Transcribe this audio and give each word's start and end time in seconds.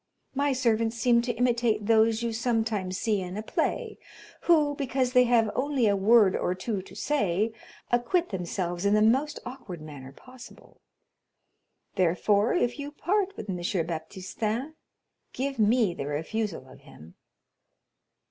My 0.33 0.51
servants 0.51 0.97
seem 0.97 1.21
to 1.21 1.33
imitate 1.33 1.85
those 1.85 2.23
you 2.23 2.33
sometimes 2.33 2.97
see 2.97 3.21
in 3.21 3.37
a 3.37 3.43
play, 3.43 3.99
who, 4.45 4.73
because 4.73 5.13
they 5.13 5.25
have 5.25 5.51
only 5.53 5.85
a 5.87 5.95
word 5.95 6.35
or 6.35 6.55
two 6.55 6.81
to 6.81 6.95
say, 6.95 7.53
aquit 7.93 8.29
themselves 8.29 8.83
in 8.83 8.95
the 8.95 9.03
most 9.03 9.39
awkward 9.45 9.79
manner 9.79 10.11
possible. 10.11 10.81
Therefore, 11.97 12.55
if 12.55 12.79
you 12.79 12.91
part 12.91 13.37
with 13.37 13.47
M. 13.47 13.57
Baptistin, 13.57 14.73
give 15.33 15.59
me 15.59 15.93
the 15.93 16.07
refusal 16.07 16.67
of 16.67 16.79
him." 16.79 17.13